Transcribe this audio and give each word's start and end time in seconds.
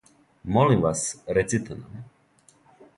Молим 0.55 0.81
вас, 0.87 1.01
реците 1.37 1.75
нам. 1.81 2.03